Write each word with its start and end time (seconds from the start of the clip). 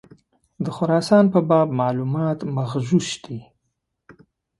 د 0.63 0.65
خراسان 0.75 1.25
په 1.33 1.39
باب 1.49 1.67
معلومات 1.81 2.39
مغشوش 2.55 3.07
دي. 3.25 3.39